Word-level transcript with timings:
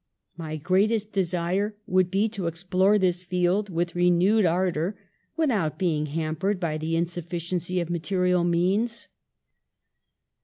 My 0.35 0.55
greatest 0.57 1.11
desire 1.11 1.75
would 1.85 2.09
be 2.09 2.27
to 2.29 2.47
ex 2.47 2.63
plore 2.63 2.99
this 2.99 3.21
field 3.23 3.69
with 3.69 3.95
renewed 3.95 4.47
ardour, 4.47 4.95
without 5.37 5.77
be 5.77 5.95
ing 5.95 6.07
hampered 6.07 6.59
by 6.59 6.79
the 6.79 6.95
insufficiency 6.95 7.79
of 7.79 7.91
material 7.91 8.43
means. 8.43 9.09